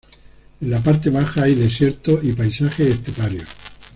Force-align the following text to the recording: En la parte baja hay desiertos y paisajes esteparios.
En 0.61 0.71
la 0.71 0.79
parte 0.81 1.11
baja 1.11 1.43
hay 1.43 1.53
desiertos 1.53 2.21
y 2.23 2.33
paisajes 2.33 2.87
esteparios. 2.87 3.47